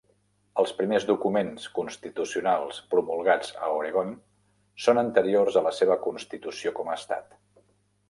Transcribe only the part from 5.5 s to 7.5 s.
a la seva constitució com a estat.